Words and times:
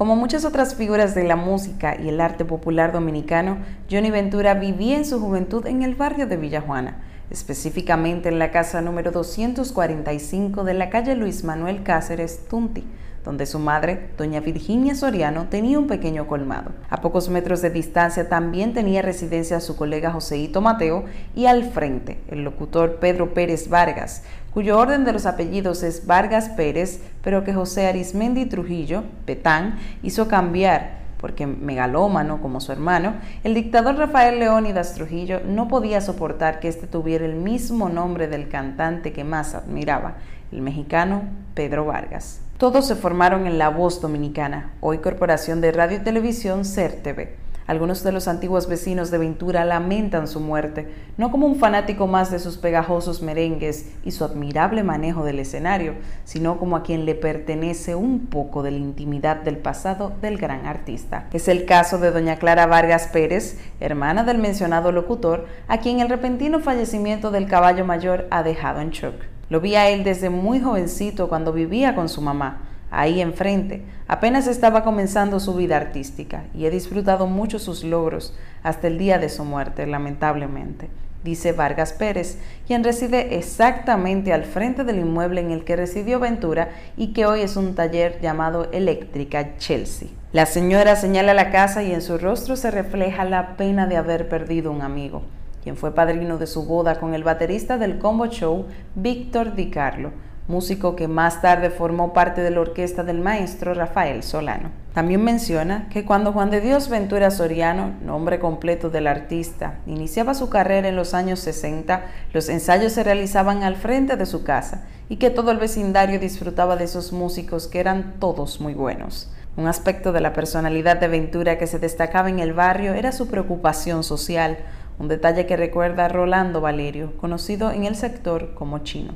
Como 0.00 0.16
muchas 0.16 0.46
otras 0.46 0.76
figuras 0.76 1.14
de 1.14 1.24
la 1.24 1.36
música 1.36 1.94
y 1.94 2.08
el 2.08 2.22
arte 2.22 2.46
popular 2.46 2.90
dominicano, 2.90 3.58
Johnny 3.90 4.10
Ventura 4.10 4.54
vivía 4.54 4.96
en 4.96 5.04
su 5.04 5.20
juventud 5.20 5.66
en 5.66 5.82
el 5.82 5.94
barrio 5.94 6.26
de 6.26 6.38
Villajuana, 6.38 7.02
específicamente 7.28 8.30
en 8.30 8.38
la 8.38 8.50
casa 8.50 8.80
número 8.80 9.10
245 9.10 10.64
de 10.64 10.72
la 10.72 10.88
calle 10.88 11.16
Luis 11.16 11.44
Manuel 11.44 11.82
Cáceres 11.82 12.48
Tunti, 12.48 12.86
donde 13.24 13.46
su 13.46 13.58
madre, 13.58 14.10
doña 14.16 14.40
Virginia 14.40 14.94
Soriano, 14.94 15.46
tenía 15.50 15.78
un 15.78 15.86
pequeño 15.86 16.26
colmado. 16.26 16.72
A 16.88 17.00
pocos 17.00 17.28
metros 17.28 17.60
de 17.60 17.70
distancia 17.70 18.28
también 18.28 18.72
tenía 18.72 19.02
residencia 19.02 19.60
su 19.60 19.76
colega 19.76 20.10
Joseito 20.10 20.60
Mateo 20.60 21.04
y 21.34 21.46
al 21.46 21.64
frente 21.64 22.18
el 22.28 22.44
locutor 22.44 22.96
Pedro 22.96 23.34
Pérez 23.34 23.68
Vargas, 23.68 24.22
cuyo 24.52 24.78
orden 24.78 25.04
de 25.04 25.12
los 25.12 25.26
apellidos 25.26 25.82
es 25.82 26.06
Vargas 26.06 26.48
Pérez, 26.50 27.00
pero 27.22 27.44
que 27.44 27.54
José 27.54 27.86
Arismendi 27.86 28.46
Trujillo, 28.46 29.04
Petán, 29.26 29.78
hizo 30.02 30.26
cambiar 30.28 31.00
porque 31.20 31.46
megalómano 31.46 32.40
como 32.40 32.60
su 32.60 32.72
hermano, 32.72 33.12
el 33.44 33.52
dictador 33.54 33.96
Rafael 33.96 34.38
Leónidas 34.38 34.94
Trujillo 34.94 35.40
no 35.46 35.68
podía 35.68 36.00
soportar 36.00 36.60
que 36.60 36.68
éste 36.68 36.86
tuviera 36.86 37.26
el 37.26 37.34
mismo 37.34 37.90
nombre 37.90 38.26
del 38.26 38.48
cantante 38.48 39.12
que 39.12 39.22
más 39.22 39.54
admiraba, 39.54 40.14
el 40.50 40.62
mexicano 40.62 41.24
Pedro 41.54 41.84
Vargas. 41.84 42.40
Todos 42.60 42.86
se 42.86 42.94
formaron 42.94 43.46
en 43.46 43.56
La 43.56 43.70
Voz 43.70 44.02
Dominicana, 44.02 44.74
hoy 44.80 44.98
Corporación 44.98 45.62
de 45.62 45.72
Radio 45.72 45.96
y 45.96 46.00
Televisión 46.00 46.66
CERTV. 46.66 47.28
Algunos 47.66 48.04
de 48.04 48.12
los 48.12 48.28
antiguos 48.28 48.68
vecinos 48.68 49.10
de 49.10 49.16
Ventura 49.16 49.64
lamentan 49.64 50.28
su 50.28 50.40
muerte, 50.40 50.92
no 51.16 51.30
como 51.30 51.46
un 51.46 51.56
fanático 51.56 52.06
más 52.06 52.30
de 52.30 52.38
sus 52.38 52.58
pegajosos 52.58 53.22
merengues 53.22 53.86
y 54.04 54.10
su 54.10 54.24
admirable 54.24 54.82
manejo 54.82 55.24
del 55.24 55.38
escenario, 55.38 55.94
sino 56.24 56.58
como 56.58 56.76
a 56.76 56.82
quien 56.82 57.06
le 57.06 57.14
pertenece 57.14 57.94
un 57.94 58.26
poco 58.26 58.62
de 58.62 58.72
la 58.72 58.76
intimidad 58.76 59.36
del 59.36 59.56
pasado 59.56 60.12
del 60.20 60.36
gran 60.36 60.66
artista. 60.66 61.28
Es 61.32 61.48
el 61.48 61.64
caso 61.64 61.96
de 61.96 62.10
doña 62.10 62.36
Clara 62.36 62.66
Vargas 62.66 63.08
Pérez, 63.10 63.58
hermana 63.80 64.22
del 64.22 64.36
mencionado 64.36 64.92
locutor, 64.92 65.46
a 65.66 65.78
quien 65.78 66.00
el 66.00 66.10
repentino 66.10 66.60
fallecimiento 66.60 67.30
del 67.30 67.46
caballo 67.46 67.86
mayor 67.86 68.26
ha 68.30 68.42
dejado 68.42 68.82
en 68.82 68.90
shock. 68.90 69.29
Lo 69.50 69.60
vi 69.60 69.74
a 69.74 69.88
él 69.90 70.04
desde 70.04 70.30
muy 70.30 70.60
jovencito 70.60 71.28
cuando 71.28 71.52
vivía 71.52 71.96
con 71.96 72.08
su 72.08 72.22
mamá 72.22 72.62
ahí 72.90 73.20
enfrente. 73.20 73.82
Apenas 74.06 74.46
estaba 74.46 74.84
comenzando 74.84 75.40
su 75.40 75.54
vida 75.54 75.76
artística 75.76 76.44
y 76.54 76.66
he 76.66 76.70
disfrutado 76.70 77.26
mucho 77.26 77.58
sus 77.58 77.82
logros 77.82 78.32
hasta 78.62 78.86
el 78.86 78.96
día 78.96 79.18
de 79.18 79.28
su 79.28 79.44
muerte, 79.44 79.88
lamentablemente, 79.88 80.88
dice 81.24 81.50
Vargas 81.50 81.92
Pérez, 81.92 82.38
quien 82.66 82.84
reside 82.84 83.36
exactamente 83.38 84.32
al 84.32 84.44
frente 84.44 84.84
del 84.84 85.00
inmueble 85.00 85.40
en 85.40 85.50
el 85.50 85.64
que 85.64 85.74
residió 85.74 86.20
Ventura 86.20 86.70
y 86.96 87.08
que 87.12 87.26
hoy 87.26 87.40
es 87.40 87.56
un 87.56 87.74
taller 87.74 88.20
llamado 88.20 88.68
Eléctrica 88.70 89.56
Chelsea. 89.58 90.08
La 90.32 90.46
señora 90.46 90.94
señala 90.94 91.34
la 91.34 91.50
casa 91.50 91.82
y 91.82 91.92
en 91.92 92.02
su 92.02 92.18
rostro 92.18 92.54
se 92.54 92.70
refleja 92.70 93.24
la 93.24 93.56
pena 93.56 93.88
de 93.88 93.96
haber 93.96 94.28
perdido 94.28 94.70
un 94.70 94.82
amigo, 94.82 95.22
quien 95.62 95.76
fue 95.76 95.94
padrino 95.94 96.38
de 96.38 96.46
su 96.46 96.64
boda 96.64 96.98
con 96.98 97.14
el 97.14 97.24
baterista 97.24 97.78
del 97.78 97.98
combo 97.98 98.26
show 98.26 98.66
Víctor 98.94 99.54
Di 99.54 99.70
Carlo 99.70 100.12
músico 100.50 100.96
que 100.96 101.08
más 101.08 101.40
tarde 101.40 101.70
formó 101.70 102.12
parte 102.12 102.42
de 102.42 102.50
la 102.50 102.60
orquesta 102.60 103.04
del 103.04 103.20
maestro 103.20 103.72
Rafael 103.72 104.22
Solano. 104.22 104.70
También 104.92 105.22
menciona 105.22 105.88
que 105.88 106.04
cuando 106.04 106.32
Juan 106.32 106.50
de 106.50 106.60
Dios 106.60 106.88
Ventura 106.88 107.30
Soriano, 107.30 107.94
nombre 108.04 108.40
completo 108.40 108.90
del 108.90 109.06
artista, 109.06 109.78
iniciaba 109.86 110.34
su 110.34 110.50
carrera 110.50 110.88
en 110.88 110.96
los 110.96 111.14
años 111.14 111.38
60, 111.38 112.02
los 112.34 112.48
ensayos 112.48 112.92
se 112.92 113.04
realizaban 113.04 113.62
al 113.62 113.76
frente 113.76 114.16
de 114.16 114.26
su 114.26 114.42
casa 114.42 114.84
y 115.08 115.16
que 115.16 115.30
todo 115.30 115.52
el 115.52 115.58
vecindario 115.58 116.18
disfrutaba 116.18 116.76
de 116.76 116.84
esos 116.84 117.12
músicos 117.12 117.68
que 117.68 117.78
eran 117.78 118.14
todos 118.18 118.60
muy 118.60 118.74
buenos. 118.74 119.32
Un 119.56 119.66
aspecto 119.66 120.12
de 120.12 120.20
la 120.20 120.32
personalidad 120.32 120.96
de 120.96 121.08
Ventura 121.08 121.58
que 121.58 121.66
se 121.66 121.78
destacaba 121.78 122.28
en 122.28 122.38
el 122.38 122.52
barrio 122.52 122.94
era 122.94 123.12
su 123.12 123.28
preocupación 123.28 124.02
social, 124.02 124.58
un 125.00 125.08
detalle 125.08 125.46
que 125.46 125.56
recuerda 125.56 126.04
a 126.04 126.08
Rolando 126.08 126.60
Valerio, 126.60 127.16
conocido 127.16 127.72
en 127.72 127.84
el 127.84 127.96
sector 127.96 128.52
como 128.52 128.80
chino. 128.80 129.14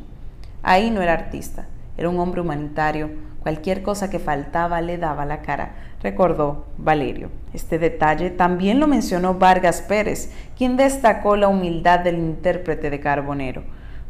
Ahí 0.62 0.90
no 0.90 1.02
era 1.02 1.12
artista, 1.12 1.66
era 1.98 2.08
un 2.08 2.18
hombre 2.18 2.40
humanitario. 2.40 3.10
Cualquier 3.40 3.82
cosa 3.82 4.08
que 4.08 4.18
faltaba 4.18 4.80
le 4.80 4.96
daba 4.96 5.26
la 5.26 5.42
cara, 5.42 5.74
recordó 6.02 6.64
Valerio. 6.78 7.28
Este 7.52 7.78
detalle 7.78 8.30
también 8.30 8.80
lo 8.80 8.86
mencionó 8.86 9.34
Vargas 9.34 9.82
Pérez, 9.82 10.32
quien 10.56 10.78
destacó 10.78 11.36
la 11.36 11.48
humildad 11.48 12.00
del 12.00 12.16
intérprete 12.16 12.88
de 12.88 13.00
Carbonero. 13.00 13.62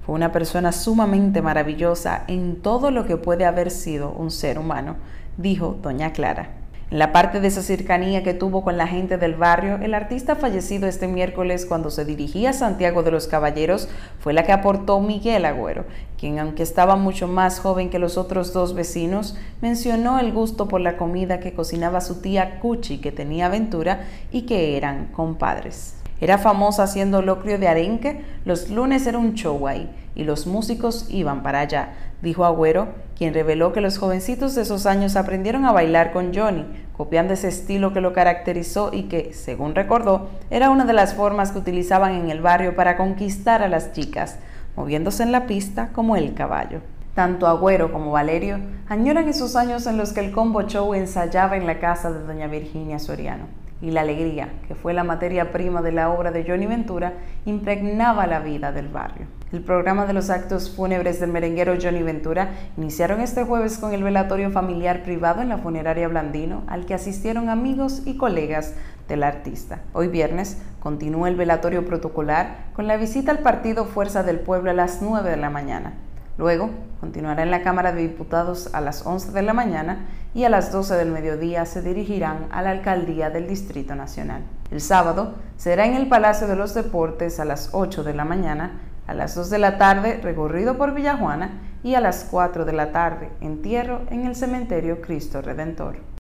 Fue 0.07 0.15
una 0.15 0.31
persona 0.31 0.71
sumamente 0.71 1.43
maravillosa 1.43 2.23
en 2.29 2.63
todo 2.63 2.93
lo 2.93 3.05
que 3.05 3.17
puede 3.17 3.47
haber 3.47 3.73
sido 3.73 4.13
un 4.13 4.31
ser 4.31 4.61
humano, 4.61 4.95
dijo 5.37 5.77
doña 5.83 6.13
Clara. 6.13 6.64
En 6.91 6.99
la 6.99 7.13
parte 7.13 7.41
de 7.41 7.49
esa 7.49 7.63
cercanía 7.63 8.23
que 8.23 8.35
tuvo 8.35 8.63
con 8.63 8.77
la 8.77 8.87
gente 8.87 9.17
del 9.17 9.35
barrio, 9.35 9.77
el 9.83 9.95
artista 9.95 10.37
fallecido 10.37 10.87
este 10.87 11.09
miércoles 11.09 11.65
cuando 11.67 11.91
se 11.91 12.05
dirigía 12.05 12.51
a 12.51 12.53
Santiago 12.53 13.03
de 13.03 13.11
los 13.11 13.27
Caballeros 13.27 13.89
fue 14.21 14.35
la 14.35 14.45
que 14.45 14.53
aportó 14.53 15.01
Miguel 15.01 15.47
Agüero, 15.47 15.87
quien 16.19 16.39
aunque 16.39 16.63
estaba 16.63 16.97
mucho 16.97 17.27
más 17.27 17.59
joven 17.59 17.89
que 17.89 17.99
los 17.99 18.19
otros 18.19 18.53
dos 18.53 18.75
vecinos, 18.75 19.37
mencionó 19.63 20.19
el 20.19 20.33
gusto 20.33 20.69
por 20.69 20.83
la 20.83 20.99
comida 20.99 21.41
que 21.41 21.55
cocinaba 21.55 22.03
su 22.03 22.21
tía 22.21 22.61
Cuchi, 22.61 22.99
que 22.99 23.13
tenía 23.13 23.47
aventura 23.47 24.05
y 24.31 24.43
que 24.43 24.77
eran 24.77 25.07
compadres. 25.07 26.04
Era 26.21 26.39
famosa 26.39 26.85
haciendo 26.85 27.23
locrio 27.23 27.59
de 27.59 27.69
arenque, 27.69 28.25
los 28.45 28.71
lunes 28.71 29.07
era 29.07 29.19
un 29.19 29.35
show 29.35 29.67
ahí 29.67 29.91
y 30.15 30.25
los 30.25 30.47
músicos 30.47 31.07
iban 31.11 31.43
para 31.43 31.61
allá, 31.61 31.95
dijo 32.23 32.45
Agüero, 32.45 32.89
quien 33.17 33.35
reveló 33.35 33.73
que 33.73 33.81
los 33.81 33.99
jovencitos 33.99 34.55
de 34.55 34.63
esos 34.63 34.87
años 34.87 35.17
aprendieron 35.17 35.65
a 35.65 35.73
bailar 35.73 36.13
con 36.13 36.33
Johnny, 36.33 36.65
copiando 36.97 37.35
ese 37.35 37.49
estilo 37.49 37.93
que 37.93 38.01
lo 38.01 38.13
caracterizó 38.13 38.91
y 38.93 39.05
que, 39.05 39.33
según 39.33 39.75
recordó, 39.75 40.31
era 40.51 40.71
una 40.71 40.85
de 40.85 40.93
las 40.93 41.15
formas 41.15 41.51
que 41.51 41.59
utilizaban 41.59 42.15
en 42.15 42.31
el 42.31 42.41
barrio 42.41 42.77
para 42.77 42.97
conquistar 42.97 43.63
a 43.63 43.69
las 43.69 43.93
chicas, 43.93 44.39
moviéndose 44.77 45.25
en 45.25 45.33
la 45.33 45.47
pista 45.47 45.91
como 45.93 46.17
el 46.17 46.35
caballo. 46.35 46.81
Tanto 47.15 47.47
Agüero 47.47 47.93
como 47.93 48.13
Valerio 48.13 48.59
añoran 48.89 49.29
esos 49.29 49.55
años 49.57 49.87
en 49.87 49.97
los 49.97 50.13
que 50.13 50.21
el 50.21 50.33
combo 50.33 50.63
show 50.63 50.95
ensayaba 50.95 51.57
en 51.57 51.67
la 51.67 51.79
casa 51.79 52.13
de 52.13 52.25
doña 52.25 52.49
Virginia 52.49 52.99
Soriano 52.99 53.64
y 53.85 53.91
la 53.91 54.01
alegría, 54.01 54.49
que 54.67 54.75
fue 54.75 54.95
la 54.95 55.05
materia 55.05 55.53
prima 55.53 55.83
de 55.83 55.93
la 55.93 56.09
obra 56.09 56.31
de 56.31 56.43
Johnny 56.43 56.67
Ventura, 56.67 57.13
impregnaba 57.45 58.27
la 58.27 58.41
vida 58.41 58.73
del 58.73 58.89
barrio. 58.89 59.27
El 59.53 59.61
programa 59.61 60.07
de 60.07 60.15
los 60.15 60.31
actos 60.31 60.75
fúnebres 60.75 61.21
del 61.21 61.31
merenguero 61.31 61.75
Johnny 61.81 62.03
Ventura 62.03 62.49
iniciaron 62.79 63.21
este 63.21 63.45
jueves 63.45 63.77
con 63.77 63.93
el 63.93 64.03
velatorio 64.03 64.51
familiar 64.51 65.03
privado 65.03 65.43
en 65.43 65.51
la 65.51 65.59
funeraria 65.59 66.09
Blandino, 66.09 66.63
al 66.67 66.87
que 66.87 66.95
asistieron 66.95 67.51
amigos 67.51 68.03
y 68.07 68.17
colegas 68.17 68.75
del 69.07 69.23
artista. 69.23 69.83
Hoy 69.93 70.09
viernes 70.09 70.63
continúa 70.81 71.29
el 71.29 71.37
velatorio 71.37 71.85
protocolar 71.85 72.71
con 72.73 72.87
la 72.87 72.97
visita 72.97 73.33
al 73.33 73.41
partido 73.41 73.85
Fuerza 73.85 74.23
del 74.23 74.41
Pueblo 74.41 74.71
a 74.71 74.75
las 74.75 75.03
9 75.03 75.29
de 75.29 75.37
la 75.37 75.51
mañana. 75.51 75.93
Luego 76.39 76.71
continuará 77.01 77.43
en 77.43 77.51
la 77.51 77.63
Cámara 77.63 77.93
de 77.93 78.01
Diputados 78.01 78.75
a 78.75 78.81
las 78.81 79.07
11 79.07 79.33
de 79.33 79.43
la 79.43 79.53
mañana 79.53 80.07
y 80.35 80.45
a 80.45 80.51
las 80.51 80.73
12 80.73 80.97
del 80.97 81.13
mediodía 81.13 81.65
se 81.65 81.81
dirigirán 81.81 82.49
a 82.51 82.61
la 82.61 82.71
Alcaldía 82.71 83.31
del 83.31 83.47
Distrito 83.47 83.95
Nacional. 83.95 84.43
El 84.71 84.81
sábado 84.81 85.35
será 85.57 85.87
en 85.87 85.95
el 85.95 86.09
Palacio 86.09 86.49
de 86.49 86.57
los 86.57 86.75
Deportes 86.75 87.39
a 87.39 87.45
las 87.45 87.71
8 87.73 88.03
de 88.03 88.15
la 88.15 88.25
mañana, 88.25 88.81
a 89.07 89.15
las 89.15 89.35
2 89.35 89.51
de 89.51 89.59
la 89.59 89.79
tarde 89.79 90.21
recorrido 90.23 90.77
por 90.77 90.93
Villajuana 90.93 91.61
y 91.85 91.95
a 91.95 92.01
las 92.01 92.27
4 92.31 92.65
de 92.65 92.73
la 92.73 92.91
tarde 92.91 93.31
entierro 93.41 94.03
en 94.11 94.27
el 94.27 94.35
Cementerio 94.35 95.01
Cristo 95.01 95.41
Redentor. 95.41 96.14